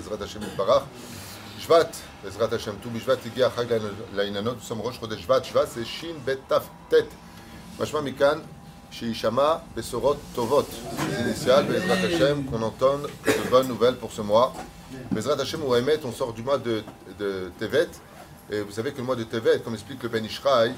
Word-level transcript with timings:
Bezrat 0.00 0.20
Hashem 0.20 0.42
Barach. 0.56 0.84
Shvat, 1.60 1.92
Bezrat 2.24 2.50
Hashem, 2.50 2.76
tout 2.82 2.88
Bishvat, 2.88 3.18
Igia, 3.26 3.50
Chag, 3.50 3.68
Lainanot, 4.14 4.54
nous 4.54 4.60
sommes 4.62 4.80
Rosh 4.80 4.98
Chodesh 4.98 5.26
Shvat, 5.26 5.42
Shvat, 5.42 5.66
c'est 5.66 5.84
Shin 5.84 6.14
Bet 6.24 6.38
Taf 6.48 6.70
Tet. 6.88 7.06
Mashma 7.78 8.00
Mikan, 8.00 8.40
Shishama, 8.90 9.62
Besorot 9.76 10.16
Tovot. 10.34 10.64
Les 11.10 11.30
initiales, 11.30 11.66
Bezrat 11.66 11.96
Hashem, 11.96 12.44
qu'on 12.46 12.62
entende 12.62 13.10
de 13.26 13.50
bonnes 13.50 13.68
nouvelles 13.68 13.96
pour 13.96 14.10
ce 14.10 14.22
mois. 14.22 14.54
Bezrat 15.10 15.38
Hashem 15.38 15.62
ou 15.62 15.74
Emet, 15.74 16.00
on 16.04 16.12
sort 16.12 16.32
du 16.32 16.42
mois 16.42 16.56
de, 16.56 16.82
Tevet. 17.58 17.88
Et 18.50 18.62
vous 18.62 18.72
savez 18.72 18.92
que 18.92 18.98
le 18.98 19.04
mois 19.04 19.16
de 19.16 19.24
Tevet, 19.24 19.60
comme 19.60 19.74
explique 19.74 20.02
le 20.02 20.08
Ben 20.08 20.24
Ishraï, 20.24 20.72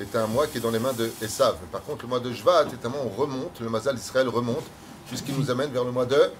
est 0.00 0.14
un 0.14 0.28
mois 0.28 0.46
qui 0.46 0.58
est 0.58 0.60
dans 0.60 0.70
les 0.70 0.78
mains 0.78 0.92
de 0.92 1.10
Esav. 1.20 1.56
Par 1.72 1.82
contre, 1.82 2.02
le 2.02 2.08
mois 2.08 2.20
de 2.20 2.32
Shvat, 2.32 2.66
est 2.66 2.86
un 2.86 2.90
mois 2.90 3.00
où 3.02 3.10
on 3.12 3.20
remonte, 3.20 3.58
le 3.60 3.68
Mazal 3.68 3.96
Israël 3.96 4.28
remonte, 4.28 4.64
puisqu'il 5.08 5.34
nous 5.34 5.50
amène 5.50 5.70
vers 5.70 5.84
le 5.84 5.90
mois 5.90 6.06
de 6.06 6.30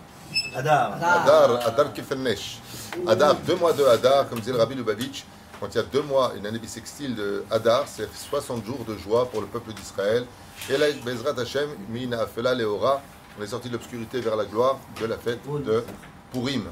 Adar. 0.54 0.94
Adar, 0.94 1.66
Adar 1.66 1.92
Kefenesh. 1.92 2.58
Adar, 3.06 3.34
deux 3.36 3.56
mois 3.56 3.72
de 3.72 3.84
Adar, 3.84 4.28
comme 4.28 4.40
disait 4.40 4.52
le 4.52 4.58
Rabbi 4.58 4.74
Lubavitch, 4.74 5.24
quand 5.60 5.68
il 5.74 5.76
y 5.76 5.80
a 5.80 5.82
deux 5.82 6.02
mois, 6.02 6.32
une 6.36 6.46
année 6.46 6.58
bissextile 6.58 7.14
de 7.14 7.44
Adar, 7.50 7.84
c'est 7.86 8.08
60 8.12 8.64
jours 8.64 8.84
de 8.86 8.96
joie 8.96 9.28
pour 9.30 9.40
le 9.40 9.46
peuple 9.46 9.72
d'Israël. 9.72 10.24
Et 10.70 10.76
là, 10.76 10.86
Bezrat 11.04 11.40
Hashem, 11.40 11.68
Mina 11.88 12.20
Afela 12.22 12.54
Leora, 12.54 13.02
on 13.38 13.42
est 13.42 13.48
sorti 13.48 13.68
de 13.68 13.74
l'obscurité 13.74 14.20
vers 14.20 14.36
la 14.36 14.44
gloire 14.44 14.78
de 15.00 15.06
la 15.06 15.16
fête 15.16 15.40
de 15.64 15.84
Purim. 16.32 16.64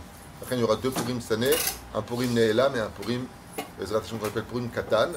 Après, 0.42 0.56
il 0.56 0.60
y 0.60 0.64
aura 0.64 0.76
deux 0.76 0.90
Purim 0.90 1.20
cette 1.20 1.32
année, 1.32 1.54
un 1.94 2.02
Purim 2.02 2.32
Ne'elam 2.32 2.76
et 2.76 2.80
un 2.80 2.90
Purim, 2.90 3.26
Bezrat 3.78 4.00
Hashem, 4.00 4.18
qu'on 4.18 4.26
appelle 4.26 4.44
Purim 4.44 4.68
Katan, 4.70 5.10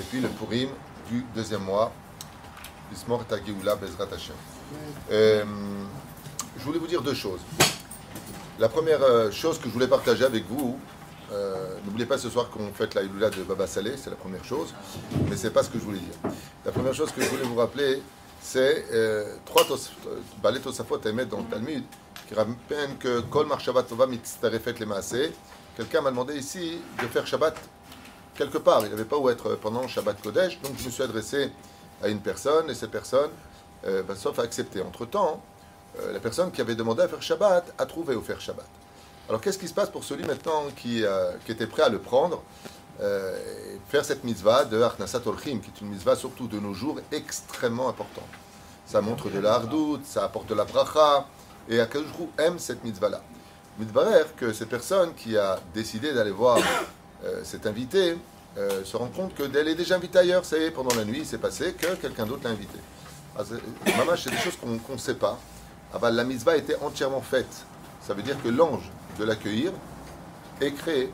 et 0.00 0.02
puis 0.10 0.20
le 0.20 0.28
Purim 0.28 0.70
du 1.08 1.24
deuxième 1.34 1.62
mois, 1.62 1.92
Bismor 2.90 3.24
Bezrat 3.24 4.08
Hashem. 4.14 4.36
Euh, 5.10 5.44
je 6.58 6.64
voulais 6.64 6.78
vous 6.78 6.86
dire 6.86 7.02
deux 7.02 7.14
choses. 7.14 7.40
La 8.58 8.68
première 8.68 9.02
euh, 9.02 9.30
chose 9.30 9.58
que 9.58 9.64
je 9.68 9.72
voulais 9.72 9.88
partager 9.88 10.24
avec 10.24 10.44
vous, 10.46 10.78
euh, 11.32 11.76
n'oubliez 11.86 12.06
pas 12.06 12.18
ce 12.18 12.28
soir 12.28 12.50
qu'on 12.50 12.72
fête 12.72 12.94
la 12.94 13.02
Iloula 13.02 13.30
de 13.30 13.42
Baba 13.42 13.66
Saleh, 13.66 13.94
c'est 13.96 14.10
la 14.10 14.16
première 14.16 14.44
chose, 14.44 14.74
mais 15.30 15.36
c'est 15.36 15.50
pas 15.50 15.62
ce 15.62 15.70
que 15.70 15.78
je 15.78 15.84
voulais 15.84 15.98
dire. 15.98 16.32
La 16.64 16.72
première 16.72 16.92
chose 16.92 17.10
que 17.10 17.22
je 17.22 17.28
voulais 17.28 17.44
vous 17.44 17.56
rappeler, 17.56 18.02
c'est 18.42 18.84
euh, 18.92 19.36
trois 19.46 19.64
balais 20.42 20.60
Tosafot 20.60 21.00
mettre 21.14 21.30
dans 21.30 21.38
le 21.38 21.44
Talmud 21.44 21.84
qui 22.28 22.34
rappellent 22.34 22.98
que 22.98 23.20
Kol 23.20 23.46
Shabbat 23.58 23.88
Tova 23.88 24.06
Mitztarefet 24.06 24.74
les 24.78 24.86
Maaseh. 24.86 25.32
Quelqu'un 25.76 26.02
m'a 26.02 26.10
demandé 26.10 26.36
ici 26.36 26.78
de 27.00 27.06
faire 27.06 27.26
Shabbat 27.26 27.56
quelque 28.34 28.58
part. 28.58 28.84
Il 28.84 28.90
n'avait 28.90 29.04
pas 29.04 29.16
où 29.16 29.30
être 29.30 29.56
pendant 29.56 29.88
Shabbat 29.88 30.20
Kodesh, 30.20 30.60
donc 30.60 30.72
je 30.78 30.84
me 30.86 30.90
suis 30.90 31.02
adressé 31.02 31.50
à 32.02 32.08
une 32.08 32.20
personne 32.20 32.68
et 32.68 32.74
cette 32.74 32.90
personne, 32.90 33.30
euh, 33.86 34.02
bah, 34.02 34.14
sauf 34.16 34.38
accepter. 34.38 34.82
Entre-temps, 34.82 35.40
euh, 35.40 35.51
la 36.12 36.20
personne 36.20 36.50
qui 36.50 36.60
avait 36.60 36.74
demandé 36.74 37.02
à 37.02 37.08
faire 37.08 37.22
Shabbat 37.22 37.74
a 37.78 37.86
trouvé 37.86 38.14
où 38.14 38.22
faire 38.22 38.40
Shabbat. 38.40 38.66
Alors 39.28 39.40
qu'est-ce 39.40 39.58
qui 39.58 39.68
se 39.68 39.74
passe 39.74 39.90
pour 39.90 40.04
celui 40.04 40.24
maintenant 40.24 40.64
qui, 40.76 41.04
euh, 41.04 41.32
était 41.48 41.66
prêt 41.66 41.82
à 41.82 41.88
le 41.88 41.98
prendre 41.98 42.42
euh, 43.00 43.36
et 43.74 43.78
faire 43.90 44.04
cette 44.04 44.24
mitzvah 44.24 44.64
de 44.64 44.80
Arnasat 44.80 45.20
Olchim, 45.26 45.60
qui 45.60 45.70
est 45.74 45.80
une 45.80 45.88
mitzvah 45.88 46.16
surtout 46.16 46.48
de 46.48 46.58
nos 46.58 46.74
jours 46.74 46.98
extrêmement 47.10 47.88
importante. 47.88 48.28
Ça 48.86 49.00
montre 49.00 49.30
de 49.30 49.38
la 49.38 49.54
hardout, 49.54 50.00
ça 50.04 50.24
apporte 50.24 50.48
de 50.48 50.54
la 50.54 50.64
bracha, 50.64 51.26
et 51.68 51.80
Akadouchou 51.80 52.30
aime 52.38 52.58
cette 52.58 52.84
mitzvah-là. 52.84 53.22
Mitzvah 53.78 54.24
que 54.36 54.52
cette 54.52 54.68
personne 54.68 55.14
qui 55.14 55.36
a 55.36 55.58
décidé 55.72 56.12
d'aller 56.12 56.30
voir 56.30 56.58
euh, 57.24 57.40
cet 57.44 57.66
invité 57.66 58.18
euh, 58.58 58.84
se 58.84 58.96
rend 58.96 59.06
compte 59.06 59.34
qu'elle 59.34 59.68
est 59.68 59.74
déjà 59.74 59.96
invitée 59.96 60.18
ailleurs. 60.18 60.44
Ça 60.44 60.58
y 60.58 60.64
est, 60.64 60.70
pendant 60.70 60.94
la 60.94 61.04
nuit, 61.04 61.20
il 61.20 61.26
s'est 61.26 61.38
passé 61.38 61.72
que 61.72 61.94
quelqu'un 61.94 62.26
d'autre 62.26 62.44
l'a 62.44 62.50
invité. 62.50 62.78
Ah, 63.38 63.42
c'est- 63.48 64.30
des 64.30 64.36
choses 64.36 64.56
qu'on 64.56 64.92
ne 64.92 64.98
sait 64.98 65.14
pas. 65.14 65.38
Ah 65.94 65.98
bah, 65.98 66.10
la 66.10 66.24
mitzvah 66.24 66.56
était 66.56 66.76
entièrement 66.80 67.20
faite. 67.20 67.64
Ça 68.00 68.14
veut 68.14 68.22
dire 68.22 68.36
que 68.42 68.48
l'ange 68.48 68.90
de 69.18 69.24
l'accueillir 69.24 69.72
est 70.60 70.72
créé. 70.72 71.12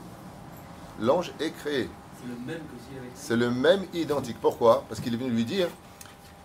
L'ange 1.01 1.33
est 1.41 1.51
créé. 1.51 1.89
C'est 2.17 2.29
le 2.29 2.47
même 2.47 2.59
que 2.59 2.75
C'est 3.15 3.37
le 3.37 3.51
même 3.51 3.85
identique. 3.93 4.37
Pourquoi? 4.41 4.85
Parce 4.89 5.01
qu'il 5.01 5.15
est 5.15 5.17
venu 5.17 5.31
lui 5.31 5.45
dire 5.45 5.69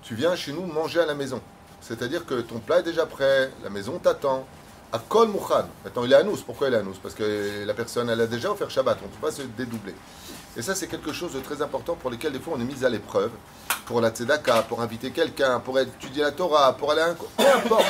Tu 0.01 0.15
viens 0.15 0.35
chez 0.35 0.51
nous 0.51 0.65
manger 0.65 0.99
à 0.99 1.05
la 1.05 1.15
maison. 1.15 1.41
C'est-à-dire 1.81 2.25
que 2.25 2.41
ton 2.41 2.59
plat 2.59 2.79
est 2.79 2.83
déjà 2.83 3.05
prêt, 3.05 3.51
la 3.63 3.69
maison 3.69 3.99
t'attend. 3.99 4.45
À 4.91 4.99
Kol 4.99 5.27
Mouchan. 5.29 5.65
Maintenant, 5.83 6.03
il 6.03 6.13
est 6.13 6.15
à 6.15 6.23
nous. 6.23 6.37
Pourquoi 6.37 6.67
il 6.67 6.73
est 6.75 6.77
à 6.77 6.83
nous 6.83 6.93
Parce 6.93 7.15
que 7.15 7.65
la 7.65 7.73
personne, 7.73 8.09
elle 8.11 8.21
a 8.21 8.27
déjà 8.27 8.51
offert 8.51 8.69
Shabbat. 8.69 8.99
On 9.01 9.07
ne 9.07 9.11
peut 9.11 9.27
pas 9.27 9.31
se 9.31 9.41
dédoubler. 9.41 9.95
Et 10.55 10.61
ça, 10.61 10.75
c'est 10.75 10.85
quelque 10.85 11.11
chose 11.11 11.33
de 11.33 11.39
très 11.39 11.63
important 11.63 11.95
pour 11.95 12.11
lequel, 12.11 12.31
des 12.31 12.39
fois, 12.39 12.53
on 12.55 12.61
est 12.61 12.63
mis 12.63 12.85
à 12.85 12.89
l'épreuve. 12.89 13.31
Pour 13.87 14.01
la 14.01 14.11
tzedaka, 14.11 14.61
pour 14.63 14.81
inviter 14.81 15.09
quelqu'un, 15.09 15.59
pour 15.59 15.79
étudier 15.79 16.21
la 16.21 16.31
Torah, 16.31 16.77
pour 16.77 16.91
aller 16.91 17.01
à 17.01 17.09
un. 17.09 17.15
Peu 17.37 17.43
importe. 17.43 17.85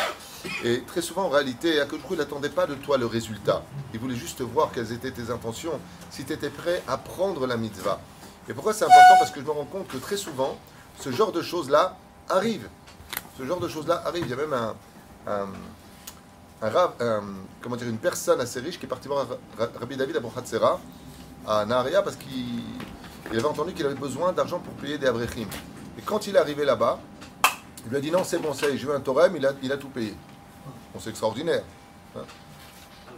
Et 0.65 0.81
très 0.83 1.01
souvent, 1.01 1.23
en 1.23 1.29
réalité, 1.29 1.81
Akadosh 1.81 2.17
n'attendait 2.17 2.49
pas 2.49 2.65
de 2.65 2.75
toi 2.75 2.97
le 2.97 3.05
résultat. 3.05 3.63
Il 3.93 3.99
voulait 3.99 4.15
juste 4.15 4.41
voir 4.41 4.71
quelles 4.71 4.93
étaient 4.93 5.11
tes 5.11 5.29
intentions, 5.29 5.77
si 6.09 6.23
tu 6.23 6.31
étais 6.31 6.49
prêt 6.49 6.81
à 6.87 6.97
prendre 6.97 7.45
la 7.45 7.57
mitzvah. 7.57 7.99
Et 8.47 8.53
pourquoi 8.53 8.73
c'est 8.73 8.85
important? 8.85 9.15
Parce 9.19 9.31
que 9.31 9.41
je 9.41 9.45
me 9.45 9.51
rends 9.51 9.65
compte 9.65 9.87
que 9.89 9.97
très 9.97 10.15
souvent, 10.17 10.57
ce 10.99 11.11
genre 11.11 11.33
de 11.33 11.41
choses-là 11.41 11.97
arrive. 12.29 12.67
Ce 13.37 13.45
genre 13.45 13.59
de 13.59 13.67
choses-là 13.67 14.03
arrive. 14.05 14.23
Il 14.25 14.29
y 14.29 14.33
a 14.33 14.37
même 14.37 14.53
un, 15.27 15.53
comment 17.61 17.75
dire, 17.75 17.87
une 17.89 17.97
personne 17.97 18.39
assez 18.39 18.61
riche 18.61 18.79
qui 18.79 18.85
est 18.85 18.89
partie 18.89 19.07
voir 19.09 19.27
Ra- 19.57 19.69
Rabbi 19.79 19.97
David 19.97 20.15
Abouhatzera 20.17 20.79
à 21.45 21.65
Naharia 21.65 22.01
parce 22.01 22.15
qu'il 22.15 22.63
il 23.31 23.37
avait 23.37 23.47
entendu 23.47 23.73
qu'il 23.73 23.85
avait 23.85 23.95
besoin 23.95 24.31
d'argent 24.31 24.59
pour 24.59 24.73
payer 24.75 24.97
des 24.97 25.07
abrechim. 25.07 25.47
Et 25.97 26.01
quand 26.01 26.27
il 26.27 26.35
est 26.35 26.39
arrivé 26.39 26.63
là-bas, 26.63 26.99
il 27.85 27.89
lui 27.89 27.97
a 27.97 27.99
dit 27.99 28.11
non, 28.11 28.23
c'est 28.23 28.37
bon, 28.39 28.53
ça 28.53 28.69
y 28.69 28.73
est, 28.73 28.77
j'ai 28.77 28.87
eu 28.87 28.91
un 28.91 28.99
torem, 29.01 29.35
il 29.35 29.53
il 29.61 29.71
a 29.71 29.77
tout 29.77 29.89
payé. 29.89 30.15
Bon, 30.65 30.99
c'est 30.99 31.09
extraordinaire. 31.09 31.63
hein. 32.15 32.21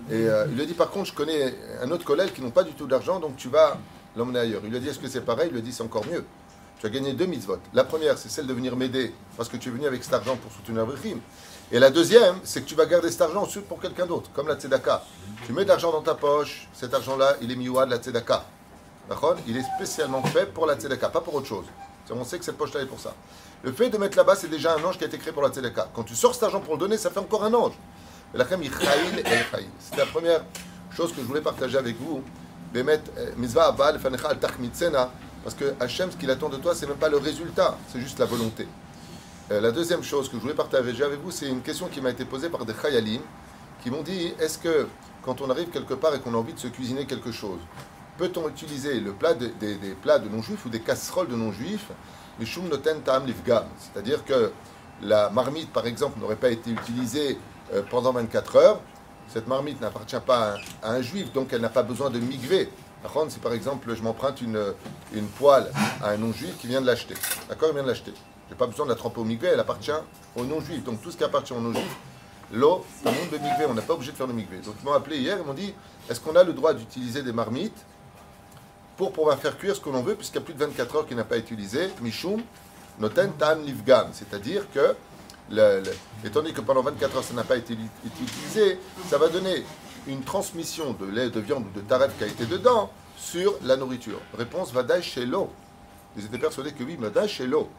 Et 0.09 0.27
euh, 0.27 0.45
il 0.49 0.55
lui 0.55 0.63
a 0.63 0.65
dit 0.65 0.73
par 0.73 0.89
contre, 0.89 1.09
je 1.09 1.13
connais 1.13 1.55
un 1.81 1.89
autre 1.91 2.05
collègue 2.05 2.31
qui 2.33 2.41
n'ont 2.41 2.51
pas 2.51 2.63
du 2.63 2.73
tout 2.73 2.85
d'argent, 2.85 3.19
donc 3.19 3.37
tu 3.37 3.49
vas 3.49 3.77
l'emmener 4.15 4.39
ailleurs. 4.39 4.61
Il 4.63 4.69
lui 4.69 4.77
a 4.77 4.79
dit 4.79 4.89
est-ce 4.89 4.99
que 4.99 5.07
c'est 5.07 5.21
pareil? 5.21 5.47
Il 5.49 5.53
lui 5.53 5.59
a 5.59 5.63
dit 5.63 5.73
c'est 5.73 5.83
encore 5.83 6.05
mieux. 6.05 6.25
Tu 6.79 6.85
as 6.85 6.89
gagné 6.89 7.13
deux 7.13 7.25
mitzvot. 7.25 7.59
La 7.73 7.85
première, 7.85 8.17
c'est 8.17 8.29
celle 8.29 8.47
de 8.47 8.53
venir 8.53 8.75
m'aider 8.75 9.13
parce 9.37 9.49
que 9.49 9.57
tu 9.57 9.69
es 9.69 9.71
venu 9.71 9.87
avec 9.87 10.03
cet 10.03 10.13
argent 10.13 10.35
pour 10.35 10.51
soutenir 10.51 10.81
Abraham. 10.81 11.19
Et 11.71 11.79
la 11.79 11.89
deuxième, 11.89 12.35
c'est 12.43 12.61
que 12.61 12.67
tu 12.67 12.75
vas 12.75 12.85
garder 12.85 13.09
cet 13.09 13.21
argent 13.21 13.41
ensuite 13.43 13.65
pour 13.67 13.79
quelqu'un 13.79 14.05
d'autre, 14.05 14.29
comme 14.33 14.47
la 14.47 14.55
tzedaka. 14.55 15.03
Tu 15.47 15.53
mets 15.53 15.63
de 15.63 15.69
l'argent 15.69 15.91
dans 15.91 16.01
ta 16.01 16.13
poche, 16.13 16.67
cet 16.73 16.93
argent-là, 16.93 17.37
il 17.41 17.51
est 17.51 17.55
miwa 17.55 17.85
de 17.85 17.91
la 17.91 17.97
tzedaka. 17.97 18.45
Il 19.47 19.57
est 19.57 19.63
spécialement 19.75 20.21
fait 20.23 20.45
pour 20.53 20.67
la 20.67 20.75
tzedaka, 20.75 21.09
pas 21.09 21.21
pour 21.21 21.33
autre 21.35 21.47
chose. 21.47 21.65
On 22.11 22.23
sait 22.23 22.37
que 22.37 22.45
cette 22.45 22.57
poche-là 22.57 22.81
est 22.81 22.85
pour 22.85 22.99
ça. 22.99 23.15
Le 23.65 23.71
fait 23.71 23.89
de 23.89 23.97
mettre 23.97 24.15
là-bas, 24.15 24.35
c'est 24.35 24.47
déjà 24.47 24.75
un 24.75 24.83
ange 24.83 24.99
qui 24.99 25.05
a 25.05 25.07
été 25.07 25.17
créé 25.17 25.33
pour 25.33 25.41
la 25.41 25.49
tzedaka. 25.49 25.89
Quand 25.91 26.03
tu 26.03 26.13
sors 26.13 26.35
cet 26.35 26.43
argent 26.43 26.59
pour 26.59 26.75
le 26.75 26.79
donner, 26.79 26.97
ça 26.97 27.09
fait 27.09 27.19
encore 27.19 27.43
un 27.43 27.51
ange. 27.55 27.73
C'est 28.31 28.37
la 28.37 30.05
première 30.05 30.45
chose 30.91 31.11
que 31.11 31.21
je 31.21 31.25
voulais 31.25 31.41
partager 31.41 31.75
avec 31.75 31.99
vous. 31.99 32.21
Tachmitzena. 34.39 35.09
Parce 35.43 35.55
que 35.55 35.73
Hachem, 35.79 36.11
ce 36.11 36.17
qu'il 36.17 36.29
attend 36.29 36.49
de 36.49 36.57
toi, 36.57 36.75
c'est 36.75 36.85
même 36.85 36.97
pas 36.97 37.09
le 37.09 37.17
résultat, 37.17 37.75
c'est 37.91 37.99
juste 37.99 38.19
la 38.19 38.25
volonté. 38.25 38.67
Euh, 39.49 39.59
la 39.59 39.71
deuxième 39.71 40.03
chose 40.03 40.29
que 40.29 40.35
je 40.35 40.41
voulais 40.41 40.53
partager 40.53 41.03
avec 41.03 41.19
vous, 41.21 41.31
c'est 41.31 41.47
une 41.47 41.61
question 41.61 41.87
qui 41.87 42.01
m'a 42.01 42.11
été 42.11 42.23
posée 42.23 42.49
par 42.49 42.65
des 42.65 42.73
chayalim 42.79 43.21
qui 43.81 43.89
m'ont 43.89 44.03
dit 44.03 44.31
est-ce 44.39 44.59
que 44.59 44.85
quand 45.23 45.41
on 45.41 45.49
arrive 45.49 45.69
quelque 45.69 45.95
part 45.95 46.13
et 46.13 46.19
qu'on 46.19 46.35
a 46.35 46.37
envie 46.37 46.53
de 46.53 46.59
se 46.59 46.67
cuisiner 46.67 47.07
quelque 47.07 47.31
chose, 47.31 47.59
peut-on 48.17 48.47
utiliser 48.49 48.99
le 48.99 49.13
plat 49.13 49.33
de- 49.33 49.47
des, 49.59 49.75
plats 50.01 50.19
de 50.19 50.29
non-juifs 50.29 50.65
ou 50.65 50.69
des 50.69 50.79
casseroles 50.81 51.27
de 51.27 51.35
non-juifs 51.35 51.89
noten 52.69 53.01
C'est-à-dire 53.79 54.25
que 54.25 54.51
la 55.01 55.29
marmite, 55.29 55.71
par 55.71 55.85
exemple, 55.87 56.19
n'aurait 56.19 56.35
pas 56.35 56.49
été 56.49 56.71
utilisée 56.71 57.37
euh, 57.73 57.81
pendant 57.89 58.11
24 58.13 58.55
heures. 58.57 58.79
Cette 59.27 59.47
marmite 59.47 59.81
n'appartient 59.81 60.19
pas 60.25 60.55
à 60.83 60.91
un, 60.91 61.01
juif, 61.01 61.33
donc 61.33 61.51
elle 61.51 61.61
n'a 61.61 61.69
pas 61.69 61.83
besoin 61.83 62.09
de 62.09 62.19
migver. 62.19 62.69
Par 63.01 63.11
si 63.29 63.37
par 63.37 63.53
exemple 63.53 63.93
je 63.93 64.01
m'emprunte 64.01 64.41
une, 64.41 64.59
une 65.13 65.27
poêle 65.27 65.71
à 66.01 66.09
un 66.09 66.17
non-juif 66.17 66.57
qui 66.59 66.65
vient 66.67 66.81
de 66.81 66.87
l'acheter, 66.87 67.13
d'accord, 67.47 67.69
il 67.69 67.73
vient 67.75 67.83
de 67.83 67.87
l'acheter. 67.87 68.13
Je 68.47 68.53
n'ai 68.53 68.57
pas 68.57 68.65
besoin 68.65 68.85
de 68.85 68.91
la 68.91 68.95
tremper 68.95 69.19
au 69.21 69.23
migvé, 69.23 69.49
elle 69.49 69.59
appartient 69.59 69.91
aux 70.35 70.43
non-juifs. 70.43 70.83
Donc 70.83 71.01
tout 71.01 71.11
ce 71.11 71.17
qui 71.17 71.23
appartient 71.23 71.53
aux 71.53 71.59
non-juifs, 71.59 71.95
l'eau, 72.51 72.83
tout 73.03 73.09
le 73.09 73.15
monde 73.15 73.29
de 73.31 73.37
migvé, 73.37 73.65
on 73.67 73.73
n'a 73.75 73.83
pas 73.83 73.93
obligé 73.93 74.11
de 74.11 74.17
faire 74.17 74.27
le 74.27 74.33
migvé. 74.33 74.57
Donc 74.57 74.75
ils 74.81 74.85
m'ont 74.85 74.93
appelé 74.93 75.17
hier, 75.17 75.37
ils 75.39 75.45
m'ont 75.45 75.53
dit 75.53 75.73
est-ce 76.09 76.19
qu'on 76.19 76.35
a 76.35 76.43
le 76.43 76.53
droit 76.53 76.73
d'utiliser 76.73 77.21
des 77.21 77.33
marmites 77.33 77.85
pour 78.97 79.11
pouvoir 79.11 79.37
faire 79.39 79.57
cuire 79.57 79.75
ce 79.75 79.81
que 79.81 79.89
l'on 79.89 80.01
veut, 80.01 80.15
puisqu'il 80.15 80.35
y 80.35 80.39
a 80.39 80.41
plus 80.41 80.53
de 80.53 80.59
24 80.59 80.95
heures 80.95 81.07
qui 81.07 81.15
n'a 81.15 81.23
pas 81.25 81.37
utilisé, 81.37 81.89
Mishum, 82.01 82.41
Noten 82.99 83.33
Tam 83.33 83.63
Livgam. 83.63 84.07
C'est-à-dire 84.13 84.65
que, 84.71 84.95
étant 86.23 86.41
donné 86.41 86.53
que 86.53 86.61
pendant 86.61 86.81
24 86.81 87.17
heures 87.17 87.23
ça 87.23 87.33
n'a 87.33 87.43
pas 87.43 87.57
été 87.57 87.75
li- 87.75 87.89
utilisé, 88.05 88.79
ça 89.09 89.17
va 89.17 89.27
donner 89.27 89.63
une 90.07 90.21
transmission 90.23 90.93
de 90.93 91.05
lait, 91.05 91.29
de 91.29 91.39
viande 91.39 91.65
ou 91.67 91.79
de 91.79 91.81
taref 91.85 92.11
qui 92.17 92.23
a 92.23 92.27
été 92.27 92.45
dedans 92.45 92.89
sur 93.17 93.55
la 93.63 93.75
nourriture. 93.75 94.19
Réponse 94.37 94.71
Vadaï 94.71 95.01
chez 95.03 95.25
l'eau. 95.25 95.49
Ils 96.17 96.25
étaient 96.25 96.37
persuadés 96.37 96.71
que 96.71 96.83
oui, 96.83 96.95
Vadaï 96.99 97.27
chez 97.27 97.47
l'eau. 97.47 97.69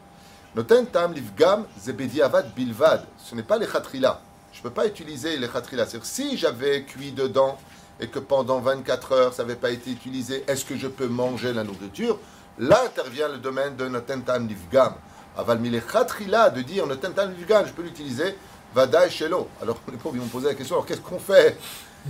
Noten 0.55 0.85
Tam 0.87 1.13
Livgam 1.13 1.65
Zebedi 1.79 2.21
Avad 2.21 2.53
Bilvad. 2.55 3.05
Ce 3.17 3.33
n'est 3.35 3.43
pas 3.43 3.57
les 3.57 3.67
khatrila. 3.67 4.21
Je 4.53 4.59
ne 4.59 4.63
peux 4.63 4.69
pas 4.71 4.87
utiliser 4.87 5.37
les 5.37 5.47
khatrila. 5.47 5.85
C'est-à-dire, 5.85 6.05
si 6.07 6.37
j'avais 6.37 6.83
cuit 6.83 7.11
dedans 7.11 7.57
et 7.99 8.07
que 8.07 8.19
pendant 8.19 8.59
24 8.59 9.11
heures 9.11 9.33
ça 9.33 9.43
n'avait 9.43 9.55
pas 9.55 9.71
été 9.71 9.91
utilisé, 9.91 10.43
est-ce 10.47 10.65
que 10.65 10.77
je 10.77 10.87
peux 10.87 11.07
manger 11.07 11.53
la 11.53 11.63
nourriture? 11.63 12.19
Là 12.59 12.83
intervient 12.85 13.27
le 13.27 13.37
domaine 13.37 13.75
de 13.75 13.87
Noten 13.87 14.23
Tam 14.23 14.47
Livgam. 14.47 14.93
Aval 15.37 15.59
khatrila 15.81 16.49
de 16.49 16.61
dire 16.61 16.87
Noten 16.87 17.13
Tam 17.13 17.31
Livgam, 17.31 17.65
je 17.67 17.73
peux 17.73 17.83
l'utiliser. 17.83 18.35
Vadaï 18.73 19.09
chez 19.09 19.29
l'eau. 19.29 19.47
Alors 19.61 19.77
les 19.91 19.97
pauvres 19.97 20.15
ils 20.15 20.21
m'ont 20.21 20.27
posé 20.27 20.47
la 20.47 20.55
question 20.55 20.75
alors 20.75 20.85
qu'est-ce 20.85 21.01
qu'on 21.01 21.19
fait? 21.19 21.57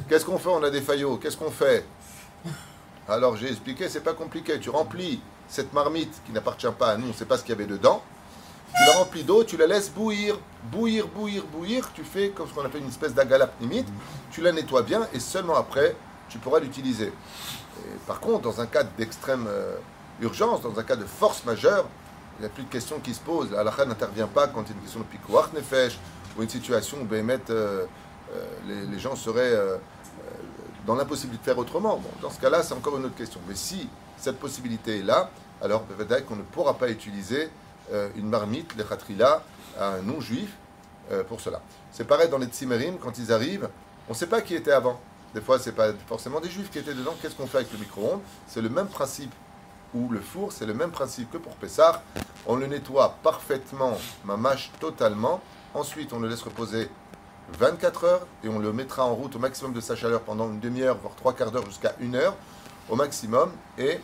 Qu'est-ce 0.09 0.25
qu'on 0.25 0.37
fait? 0.37 0.49
On 0.49 0.63
a 0.63 0.69
des 0.69 0.81
faillots. 0.81 1.17
Qu'est-ce 1.17 1.37
qu'on 1.37 1.51
fait? 1.51 1.85
Alors 3.07 3.37
j'ai 3.37 3.49
expliqué, 3.49 3.87
c'est 3.89 4.01
pas 4.01 4.13
compliqué. 4.13 4.59
Tu 4.59 4.69
remplis 4.69 5.21
cette 5.47 5.71
marmite 5.73 6.21
qui 6.25 6.31
n'appartient 6.31 6.67
pas 6.77 6.89
à 6.89 6.97
nous, 6.97 7.05
on 7.05 7.09
ne 7.09 7.13
sait 7.13 7.25
pas 7.25 7.37
ce 7.37 7.43
qu'il 7.43 7.51
y 7.51 7.53
avait 7.53 7.65
dedans. 7.65 8.03
Tu 8.75 8.85
la 8.85 8.93
remplis 8.93 9.23
d'eau, 9.23 9.43
tu 9.43 9.57
la 9.57 9.67
laisses 9.67 9.89
bouillir, 9.89 10.37
bouillir, 10.71 11.07
bouillir, 11.07 11.43
bouillir. 11.45 11.91
Tu 11.93 12.03
fais 12.03 12.29
comme 12.29 12.47
ce 12.47 12.53
qu'on 12.53 12.65
appelle 12.65 12.81
une 12.81 12.89
espèce 12.89 13.13
d'agalapnimite. 13.13 13.87
Tu 14.31 14.41
la 14.41 14.51
nettoies 14.51 14.83
bien 14.83 15.07
et 15.13 15.19
seulement 15.19 15.55
après, 15.55 15.95
tu 16.29 16.37
pourras 16.37 16.59
l'utiliser. 16.59 17.11
Par 18.05 18.19
contre, 18.19 18.41
dans 18.41 18.61
un 18.61 18.65
cas 18.65 18.83
d'extrême 18.83 19.45
euh, 19.47 19.77
urgence, 20.21 20.61
dans 20.61 20.77
un 20.79 20.83
cas 20.83 20.95
de 20.95 21.05
force 21.05 21.45
majeure, 21.45 21.85
il 22.37 22.41
n'y 22.41 22.45
a 22.45 22.49
plus 22.49 22.63
de 22.63 22.69
questions 22.69 22.99
qui 22.99 23.13
se 23.13 23.19
posent. 23.19 23.51
La 23.51 23.63
n'intervient 23.85 24.27
pas 24.27 24.47
quand 24.47 24.63
il 24.63 24.69
y 24.69 24.71
a 24.71 24.75
une 24.75 24.81
question 24.81 24.99
de 24.99 25.05
pikouach 25.05 25.53
nefesh 25.53 25.97
ou 26.37 26.43
une 26.43 26.49
situation 26.49 26.97
où 27.01 27.05
ben, 27.05 27.27
euh, 27.49 27.85
euh, 28.35 28.87
les, 28.91 28.99
gens 28.99 29.15
seraient 29.15 29.53
euh, 29.53 29.77
dans 30.85 30.95
l'impossibilité 30.95 31.41
de 31.41 31.45
faire 31.45 31.57
autrement. 31.57 32.01
Dans 32.21 32.29
ce 32.29 32.39
cas-là, 32.39 32.61
c'est 32.61 32.73
encore 32.73 32.97
une 32.97 33.05
autre 33.05 33.15
question. 33.15 33.39
Mais 33.47 33.55
si 33.55 33.89
cette 34.17 34.39
possibilité 34.39 34.99
est 34.99 35.03
là, 35.03 35.31
alors 35.61 35.81
peut-être 35.83 36.25
qu'on 36.25 36.35
ne 36.35 36.43
pourra 36.43 36.75
pas 36.75 36.89
utiliser 36.89 37.49
une 38.15 38.27
marmite, 38.29 38.75
les 38.77 38.83
khatrila, 38.83 39.43
à 39.79 39.89
un 39.89 40.01
non-juif 40.01 40.49
pour 41.27 41.39
cela. 41.39 41.61
C'est 41.91 42.05
pareil 42.05 42.29
dans 42.29 42.37
les 42.37 42.47
tsimerim, 42.47 42.97
quand 42.97 43.17
ils 43.17 43.31
arrivent, 43.31 43.69
on 44.09 44.13
ne 44.13 44.17
sait 44.17 44.27
pas 44.27 44.41
qui 44.41 44.55
était 44.55 44.71
avant. 44.71 44.99
Des 45.33 45.41
fois, 45.41 45.59
ce 45.59 45.69
n'est 45.69 45.75
pas 45.75 45.89
forcément 46.07 46.39
des 46.39 46.49
juifs 46.49 46.71
qui 46.71 46.79
étaient 46.79 46.93
dedans. 46.93 47.13
Qu'est-ce 47.21 47.35
qu'on 47.35 47.47
fait 47.47 47.57
avec 47.57 47.71
le 47.71 47.79
micro-ondes? 47.79 48.21
C'est 48.47 48.61
le 48.61 48.69
même 48.69 48.87
principe 48.87 49.33
ou 49.93 50.09
le 50.09 50.19
four, 50.19 50.51
c'est 50.51 50.65
le 50.65 50.73
même 50.73 50.91
principe 50.91 51.31
que 51.31 51.37
pour 51.37 51.53
Pessah. 51.55 52.01
On 52.45 52.55
le 52.55 52.67
nettoie 52.67 53.15
parfaitement, 53.23 53.97
ma 54.25 54.37
mâche 54.37 54.71
totalement. 54.79 55.41
Ensuite, 55.73 56.13
on 56.13 56.19
le 56.19 56.27
laisse 56.27 56.41
reposer 56.41 56.89
24 57.59 58.03
heures 58.03 58.27
et 58.43 58.49
on 58.49 58.59
le 58.59 58.73
mettra 58.73 59.05
en 59.05 59.15
route 59.15 59.35
au 59.35 59.39
maximum 59.39 59.73
de 59.73 59.81
sa 59.81 59.95
chaleur 59.95 60.21
pendant 60.21 60.49
une 60.49 60.59
demi-heure, 60.59 60.97
voire 60.97 61.15
trois 61.15 61.33
quarts 61.33 61.51
d'heure 61.51 61.65
jusqu'à 61.65 61.93
une 61.99 62.15
heure 62.15 62.35
au 62.89 62.95
maximum. 62.95 63.51
Et 63.77 63.99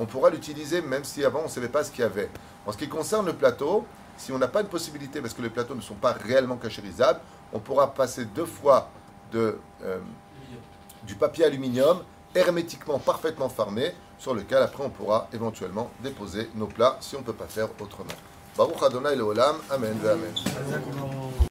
on 0.00 0.06
pourra 0.06 0.30
l'utiliser 0.30 0.82
même 0.82 1.04
si 1.04 1.24
avant 1.24 1.40
on 1.40 1.44
ne 1.44 1.48
savait 1.48 1.68
pas 1.68 1.84
ce 1.84 1.90
qu'il 1.90 2.00
y 2.00 2.04
avait. 2.04 2.30
En 2.66 2.72
ce 2.72 2.76
qui 2.78 2.88
concerne 2.88 3.26
le 3.26 3.32
plateau, 3.32 3.84
si 4.16 4.32
on 4.32 4.38
n'a 4.38 4.48
pas 4.48 4.62
de 4.62 4.68
possibilité, 4.68 5.20
parce 5.20 5.34
que 5.34 5.42
les 5.42 5.50
plateaux 5.50 5.74
ne 5.74 5.80
sont 5.80 5.94
pas 5.94 6.12
réellement 6.12 6.56
cachérisables, 6.56 7.20
on 7.52 7.58
pourra 7.58 7.92
passer 7.92 8.24
deux 8.24 8.46
fois 8.46 8.88
de, 9.32 9.58
euh, 9.82 9.98
du 11.04 11.14
papier 11.14 11.44
aluminium 11.44 12.02
hermétiquement 12.34 12.98
parfaitement 12.98 13.48
fermé 13.48 13.92
sur 14.18 14.34
lequel 14.34 14.62
après 14.62 14.84
on 14.84 14.90
pourra 14.90 15.28
éventuellement 15.32 15.90
déposer 16.00 16.48
nos 16.54 16.66
plats 16.66 16.96
si 17.00 17.16
on 17.16 17.20
ne 17.20 17.24
peut 17.24 17.32
pas 17.32 17.46
faire 17.46 17.68
autrement. 17.80 18.10
Baruch 18.56 18.82
Adonai 18.82 19.14
Amen, 19.70 19.98
Amen. 20.04 21.32